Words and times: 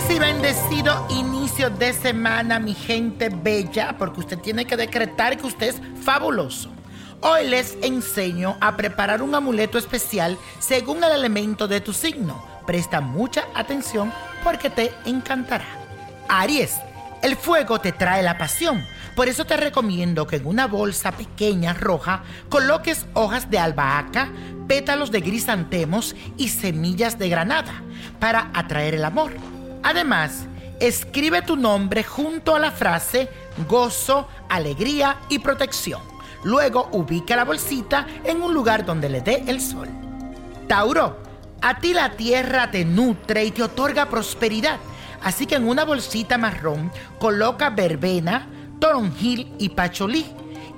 Feliz 0.00 0.16
y 0.16 0.18
bendecido 0.18 1.06
inicio 1.10 1.68
de 1.68 1.92
semana, 1.92 2.58
mi 2.58 2.74
gente 2.74 3.28
bella, 3.28 3.96
porque 3.98 4.20
usted 4.20 4.38
tiene 4.38 4.64
que 4.64 4.76
decretar 4.76 5.36
que 5.36 5.46
usted 5.46 5.68
es 5.68 5.80
fabuloso. 6.02 6.70
Hoy 7.20 7.48
les 7.48 7.76
enseño 7.82 8.56
a 8.60 8.76
preparar 8.76 9.20
un 9.20 9.34
amuleto 9.34 9.76
especial 9.78 10.38
según 10.58 11.04
el 11.04 11.12
elemento 11.12 11.68
de 11.68 11.80
tu 11.80 11.92
signo. 11.92 12.42
Presta 12.66 13.00
mucha 13.00 13.44
atención 13.54 14.12
porque 14.42 14.70
te 14.70 14.92
encantará. 15.04 15.66
Aries, 16.28 16.76
el 17.22 17.36
fuego 17.36 17.80
te 17.80 17.92
trae 17.92 18.22
la 18.22 18.38
pasión. 18.38 18.86
Por 19.14 19.28
eso 19.28 19.44
te 19.44 19.56
recomiendo 19.56 20.26
que 20.26 20.36
en 20.36 20.46
una 20.46 20.66
bolsa 20.66 21.12
pequeña 21.12 21.74
roja 21.74 22.22
coloques 22.48 23.06
hojas 23.12 23.50
de 23.50 23.58
albahaca, 23.58 24.30
pétalos 24.66 25.10
de 25.10 25.20
grisantemos 25.20 26.14
y 26.38 26.48
semillas 26.48 27.18
de 27.18 27.28
granada 27.28 27.82
para 28.18 28.50
atraer 28.54 28.94
el 28.94 29.04
amor. 29.04 29.32
Además, 29.82 30.46
escribe 30.78 31.42
tu 31.42 31.56
nombre 31.56 32.04
junto 32.04 32.54
a 32.54 32.58
la 32.58 32.70
frase 32.70 33.28
gozo, 33.68 34.28
alegría 34.48 35.18
y 35.28 35.38
protección. 35.38 36.02
Luego 36.44 36.88
ubica 36.92 37.36
la 37.36 37.44
bolsita 37.44 38.06
en 38.24 38.42
un 38.42 38.54
lugar 38.54 38.84
donde 38.84 39.08
le 39.08 39.20
dé 39.20 39.44
el 39.46 39.60
sol. 39.60 39.88
Tauro, 40.66 41.18
a 41.60 41.78
ti 41.78 41.92
la 41.92 42.12
tierra 42.12 42.70
te 42.70 42.84
nutre 42.84 43.44
y 43.44 43.50
te 43.50 43.62
otorga 43.62 44.06
prosperidad. 44.06 44.78
Así 45.22 45.46
que 45.46 45.56
en 45.56 45.68
una 45.68 45.84
bolsita 45.84 46.38
marrón 46.38 46.90
coloca 47.18 47.70
verbena, 47.70 48.46
toronjil 48.78 49.52
y 49.58 49.70
pacholí 49.70 50.26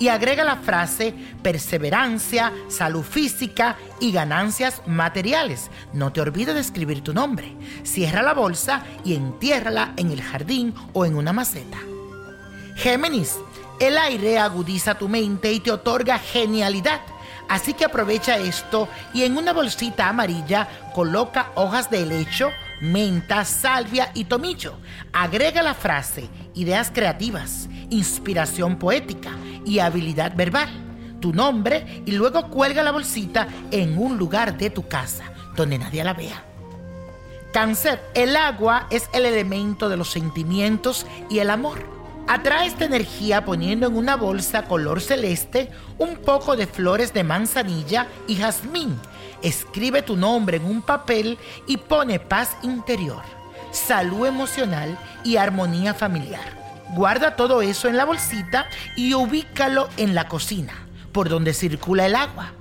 y 0.02 0.08
agrega 0.08 0.42
la 0.42 0.56
frase 0.56 1.14
perseverancia, 1.44 2.52
salud 2.66 3.04
física 3.04 3.76
y 4.00 4.10
ganancias 4.10 4.82
materiales. 4.84 5.70
No 5.92 6.12
te 6.12 6.20
olvides 6.20 6.56
de 6.56 6.60
escribir 6.60 7.04
tu 7.04 7.14
nombre. 7.14 7.56
Cierra 7.84 8.20
la 8.20 8.34
bolsa 8.34 8.82
y 9.04 9.14
entiérrala 9.14 9.92
en 9.96 10.10
el 10.10 10.20
jardín 10.20 10.74
o 10.92 11.04
en 11.04 11.14
una 11.14 11.32
maceta. 11.32 11.78
Géminis, 12.74 13.36
el 13.78 13.96
aire 13.96 14.40
agudiza 14.40 14.96
tu 14.96 15.08
mente 15.08 15.52
y 15.52 15.60
te 15.60 15.70
otorga 15.70 16.18
genialidad. 16.18 17.00
Así 17.48 17.72
que 17.72 17.84
aprovecha 17.84 18.38
esto 18.38 18.88
y 19.14 19.22
en 19.22 19.36
una 19.36 19.52
bolsita 19.52 20.08
amarilla 20.08 20.66
coloca 20.96 21.52
hojas 21.54 21.90
de 21.90 22.02
helecho, 22.02 22.50
menta, 22.80 23.44
salvia 23.44 24.10
y 24.14 24.24
tomillo. 24.24 24.74
Agrega 25.12 25.62
la 25.62 25.74
frase 25.74 26.28
ideas 26.54 26.90
creativas, 26.92 27.68
inspiración 27.88 28.80
poética 28.80 29.30
y 29.64 29.78
habilidad 29.78 30.34
verbal, 30.36 30.68
tu 31.20 31.32
nombre 31.32 32.02
y 32.04 32.12
luego 32.12 32.48
cuelga 32.50 32.82
la 32.82 32.92
bolsita 32.92 33.48
en 33.70 33.98
un 33.98 34.18
lugar 34.18 34.56
de 34.58 34.70
tu 34.70 34.86
casa 34.88 35.24
donde 35.56 35.78
nadie 35.78 36.04
la 36.04 36.14
vea. 36.14 36.44
Cáncer, 37.52 38.02
el 38.14 38.34
agua 38.34 38.86
es 38.90 39.10
el 39.12 39.26
elemento 39.26 39.88
de 39.90 39.98
los 39.98 40.10
sentimientos 40.10 41.06
y 41.28 41.40
el 41.40 41.50
amor. 41.50 41.84
Atrae 42.26 42.66
esta 42.66 42.86
energía 42.86 43.44
poniendo 43.44 43.86
en 43.86 43.96
una 43.96 44.16
bolsa 44.16 44.64
color 44.64 45.00
celeste 45.00 45.70
un 45.98 46.16
poco 46.16 46.56
de 46.56 46.66
flores 46.66 47.12
de 47.12 47.24
manzanilla 47.24 48.06
y 48.26 48.36
jazmín. 48.36 48.98
Escribe 49.42 50.02
tu 50.02 50.16
nombre 50.16 50.56
en 50.56 50.64
un 50.64 50.82
papel 50.82 51.36
y 51.66 51.76
pone 51.76 52.20
paz 52.20 52.56
interior, 52.62 53.22
salud 53.70 54.26
emocional 54.26 54.96
y 55.24 55.36
armonía 55.36 55.94
familiar. 55.94 56.61
Guarda 56.94 57.36
todo 57.36 57.62
eso 57.62 57.88
en 57.88 57.96
la 57.96 58.04
bolsita 58.04 58.66
y 58.96 59.14
ubícalo 59.14 59.88
en 59.96 60.14
la 60.14 60.28
cocina, 60.28 60.74
por 61.12 61.30
donde 61.30 61.54
circula 61.54 62.04
el 62.04 62.14
agua. 62.14 62.52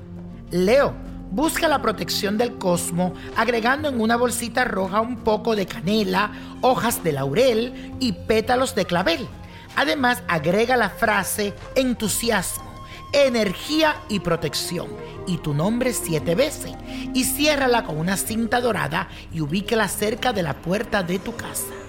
Leo, 0.51 0.93
busca 1.31 1.67
la 1.67 1.81
protección 1.81 2.37
del 2.37 2.57
cosmo 2.57 3.13
agregando 3.35 3.89
en 3.89 3.99
una 3.99 4.15
bolsita 4.15 4.63
roja 4.63 5.01
un 5.01 5.17
poco 5.17 5.57
de 5.57 5.65
canela, 5.65 6.31
hojas 6.61 7.03
de 7.03 7.11
laurel 7.11 7.93
y 7.99 8.13
pétalos 8.13 8.73
de 8.73 8.85
clavel. 8.85 9.27
Además, 9.75 10.23
agrega 10.29 10.77
la 10.77 10.89
frase 10.89 11.53
entusiasmo, 11.75 12.71
energía 13.11 13.97
y 14.07 14.21
protección 14.21 14.87
y 15.27 15.39
tu 15.39 15.53
nombre 15.53 15.91
siete 15.91 16.35
veces 16.35 16.71
y 17.13 17.25
ciérrala 17.25 17.83
con 17.83 17.97
una 17.97 18.15
cinta 18.15 18.61
dorada 18.61 19.09
y 19.33 19.41
ubíquela 19.41 19.89
cerca 19.89 20.31
de 20.31 20.43
la 20.43 20.53
puerta 20.53 21.03
de 21.03 21.19
tu 21.19 21.35
casa. 21.35 21.80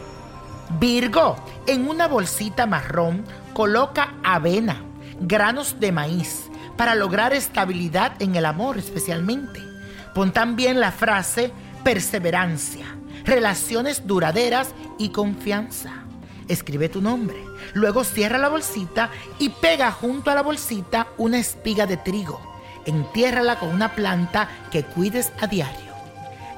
Virgo, 0.78 1.36
en 1.66 1.88
una 1.88 2.08
bolsita 2.08 2.66
marrón 2.66 3.24
coloca 3.52 4.14
avena, 4.22 4.82
granos 5.20 5.78
de 5.80 5.92
maíz, 5.92 6.50
para 6.76 6.94
lograr 6.94 7.32
estabilidad 7.32 8.20
en 8.20 8.36
el 8.36 8.46
amor 8.46 8.78
especialmente. 8.78 9.60
Pon 10.14 10.32
también 10.32 10.80
la 10.80 10.92
frase 10.92 11.52
perseverancia, 11.84 12.86
relaciones 13.24 14.06
duraderas 14.06 14.74
y 14.98 15.10
confianza. 15.10 16.04
Escribe 16.48 16.88
tu 16.88 17.00
nombre. 17.00 17.36
Luego 17.74 18.04
cierra 18.04 18.38
la 18.38 18.48
bolsita 18.48 19.10
y 19.38 19.50
pega 19.50 19.90
junto 19.90 20.30
a 20.30 20.34
la 20.34 20.42
bolsita 20.42 21.08
una 21.18 21.38
espiga 21.38 21.86
de 21.86 21.96
trigo. 21.96 22.40
Entiérrala 22.84 23.58
con 23.58 23.68
una 23.68 23.94
planta 23.94 24.48
que 24.70 24.82
cuides 24.84 25.32
a 25.40 25.46
diario. 25.46 25.92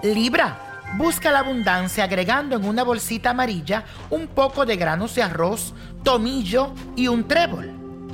Libra, 0.02 0.63
busca 0.96 1.32
la 1.32 1.40
abundancia 1.40 2.04
agregando 2.04 2.56
en 2.56 2.64
una 2.64 2.84
bolsita 2.84 3.30
amarilla 3.30 3.84
un 4.10 4.28
poco 4.28 4.64
de 4.64 4.76
granos 4.76 5.14
de 5.14 5.22
arroz, 5.22 5.74
tomillo 6.02 6.72
y 6.96 7.08
un 7.08 7.26
trébol. 7.26 7.72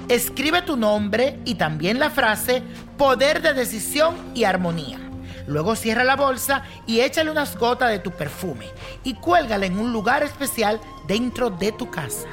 Escribe 0.09 0.63
tu 0.63 0.77
nombre 0.77 1.39
y 1.45 1.55
también 1.55 1.99
la 1.99 2.11
frase 2.11 2.63
poder 2.97 3.43
de 3.43 3.55
decisión 3.55 4.17
y 4.35 4.45
armonía. 4.45 4.99
Luego 5.47 5.77
cierra 5.77 6.05
la 6.05 6.17
bolsa 6.17 6.63
y 6.87 7.01
échale 7.01 7.31
unas 7.31 7.57
gotas 7.57 7.91
de 7.91 7.99
tu 7.99 8.11
perfume 8.11 8.67
y 9.05 9.15
cuélgala 9.15 9.67
en 9.67 9.79
un 9.79 9.93
lugar 9.93 10.23
especial 10.23 10.81
dentro 11.07 11.51
de 11.51 11.73
tu 11.73 11.91
casa. 11.91 12.29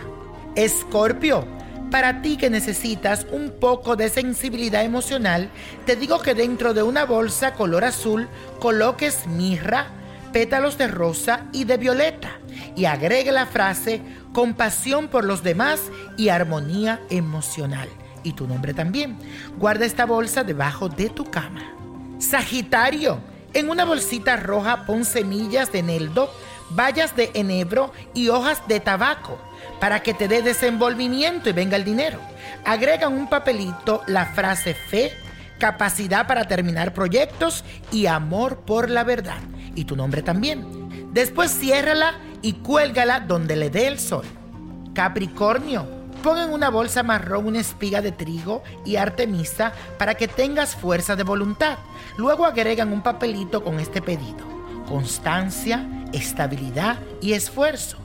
Escorpio, 0.55 1.45
para 1.91 2.21
ti 2.21 2.37
que 2.37 2.49
necesitas 2.49 3.25
un 3.31 3.53
poco 3.59 3.95
de 3.95 4.09
sensibilidad 4.09 4.83
emocional, 4.83 5.49
te 5.85 5.95
digo 5.95 6.19
que 6.19 6.33
dentro 6.33 6.73
de 6.73 6.83
una 6.83 7.05
bolsa 7.05 7.53
color 7.53 7.85
azul 7.85 8.27
coloques 8.59 9.25
mirra, 9.27 9.87
pétalos 10.37 10.77
de 10.77 10.87
rosa 10.87 11.47
y 11.51 11.63
de 11.63 11.77
violeta 11.77 12.29
y 12.75 12.85
agregue 12.85 13.31
la 13.31 13.47
frase 13.47 14.03
compasión 14.33 15.07
por 15.07 15.23
los 15.23 15.41
demás 15.41 15.79
y 16.15 16.29
armonía 16.29 17.01
emocional. 17.09 17.89
Y 18.21 18.33
tu 18.33 18.45
nombre 18.45 18.75
también. 18.75 19.17
Guarda 19.57 19.85
esta 19.85 20.05
bolsa 20.05 20.43
debajo 20.43 20.89
de 20.89 21.09
tu 21.09 21.25
cama. 21.31 21.73
Sagitario, 22.19 23.19
en 23.55 23.71
una 23.71 23.83
bolsita 23.83 24.35
roja 24.35 24.85
pon 24.85 25.05
semillas 25.05 25.71
de 25.71 25.79
eneldo, 25.79 26.31
bayas 26.69 27.15
de 27.15 27.31
enebro 27.33 27.91
y 28.13 28.29
hojas 28.29 28.61
de 28.67 28.79
tabaco 28.79 29.41
para 29.79 30.01
que 30.01 30.13
te 30.13 30.27
dé 30.27 30.43
desenvolvimiento 30.43 31.49
y 31.49 31.53
venga 31.53 31.77
el 31.77 31.83
dinero. 31.83 32.19
Agrega 32.63 33.07
un 33.07 33.27
papelito 33.27 34.03
la 34.05 34.27
frase 34.27 34.75
fe, 34.75 35.13
capacidad 35.57 36.27
para 36.27 36.45
terminar 36.45 36.93
proyectos 36.93 37.63
y 37.91 38.05
amor 38.05 38.59
por 38.67 38.91
la 38.91 39.03
verdad. 39.03 39.39
Y 39.77 39.85
tu 39.85 39.95
nombre 39.95 40.23
también. 40.23 40.65
Después 41.13 41.51
ciérrala 41.51 42.15
y 42.41 42.53
cuélgala 42.53 43.19
donde 43.19 43.55
le 43.55 43.69
dé 43.69 43.87
el 43.87 43.99
sol. 43.99 44.25
Capricornio, 44.95 45.87
pon 46.23 46.39
en 46.39 46.51
una 46.51 46.71
bolsa 46.71 47.03
marrón 47.03 47.45
una 47.45 47.59
espiga 47.59 48.01
de 48.01 48.11
trigo 48.11 48.63
y 48.85 48.95
artemisa 48.95 49.73
para 49.99 50.15
que 50.15 50.27
tengas 50.27 50.75
fuerza 50.75 51.15
de 51.15 51.21
voluntad. 51.21 51.77
Luego 52.17 52.45
agregan 52.45 52.91
un 52.91 53.03
papelito 53.03 53.63
con 53.63 53.79
este 53.79 54.01
pedido. 54.01 54.47
Constancia, 54.89 55.87
estabilidad 56.11 56.97
y 57.21 57.33
esfuerzo. 57.33 57.97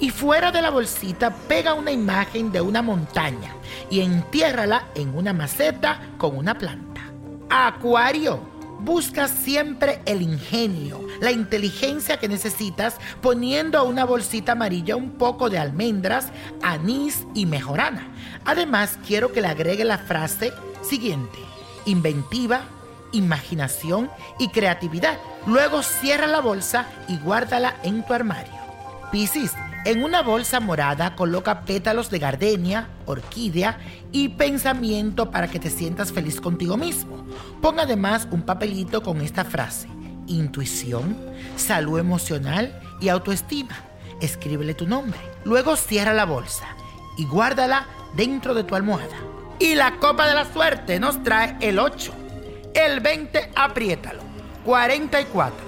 Y 0.00 0.08
fuera 0.08 0.50
de 0.50 0.62
la 0.62 0.70
bolsita 0.70 1.30
pega 1.46 1.74
una 1.74 1.90
imagen 1.90 2.50
de 2.52 2.62
una 2.62 2.80
montaña 2.80 3.52
y 3.90 4.00
entiérrala 4.00 4.86
en 4.94 5.14
una 5.14 5.34
maceta 5.34 6.00
con 6.16 6.38
una 6.38 6.56
planta. 6.56 7.02
Acuario, 7.50 8.40
busca 8.78 9.28
siempre 9.28 10.00
el 10.06 10.22
ingenio, 10.22 11.00
la 11.20 11.30
inteligencia 11.30 12.18
que 12.18 12.28
necesitas 12.28 12.96
poniendo 13.20 13.78
a 13.78 13.82
una 13.82 14.04
bolsita 14.04 14.52
amarilla 14.52 14.96
un 14.96 15.12
poco 15.12 15.50
de 15.50 15.58
almendras, 15.58 16.28
anís 16.62 17.26
y 17.34 17.46
mejorana. 17.46 18.08
Además, 18.44 18.98
quiero 19.06 19.32
que 19.32 19.40
le 19.40 19.48
agregue 19.48 19.84
la 19.84 19.98
frase 19.98 20.52
siguiente, 20.82 21.38
inventiva, 21.86 22.62
imaginación 23.12 24.10
y 24.38 24.48
creatividad. 24.48 25.18
Luego 25.46 25.82
cierra 25.82 26.26
la 26.26 26.40
bolsa 26.40 26.86
y 27.08 27.18
guárdala 27.18 27.76
en 27.82 28.04
tu 28.04 28.14
armario. 28.14 28.52
Piscis, 29.10 29.52
en 29.84 30.02
una 30.02 30.22
bolsa 30.22 30.60
morada 30.60 31.14
coloca 31.14 31.62
pétalos 31.62 32.10
de 32.10 32.18
gardenia, 32.18 32.88
orquídea 33.06 33.78
y 34.12 34.30
pensamiento 34.30 35.30
para 35.30 35.48
que 35.48 35.58
te 35.58 35.70
sientas 35.70 36.12
feliz 36.12 36.40
contigo 36.40 36.76
mismo. 36.76 37.24
Pon 37.62 37.80
además 37.80 38.28
un 38.30 38.42
papelito 38.42 39.02
con 39.02 39.20
esta 39.20 39.44
frase, 39.44 39.88
intuición, 40.26 41.16
salud 41.56 41.98
emocional 41.98 42.80
y 43.00 43.08
autoestima. 43.08 43.76
Escríbele 44.20 44.74
tu 44.74 44.86
nombre. 44.86 45.18
Luego 45.44 45.76
cierra 45.76 46.12
la 46.12 46.24
bolsa 46.24 46.66
y 47.16 47.24
guárdala 47.24 47.86
dentro 48.14 48.54
de 48.54 48.64
tu 48.64 48.74
almohada. 48.74 49.16
Y 49.58 49.74
la 49.74 49.96
copa 49.96 50.26
de 50.26 50.34
la 50.34 50.52
suerte 50.52 51.00
nos 51.00 51.22
trae 51.22 51.56
el 51.60 51.78
8. 51.78 52.12
El 52.74 53.00
20, 53.00 53.50
apriétalo. 53.54 54.22
44. 54.64 55.67